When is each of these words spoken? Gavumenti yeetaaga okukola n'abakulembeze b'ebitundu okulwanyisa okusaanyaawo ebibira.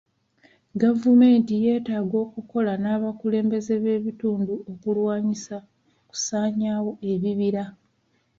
Gavumenti 0.81 1.53
yeetaaga 1.63 2.15
okukola 2.25 2.71
n'abakulembeze 2.77 3.73
b'ebitundu 3.83 4.53
okulwanyisa 4.71 5.57
okusaanyaawo 6.03 6.91
ebibira. 7.11 7.63